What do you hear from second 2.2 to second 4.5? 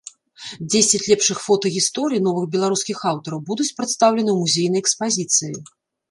новых беларускіх аўтараў будуць прадстаўлены ў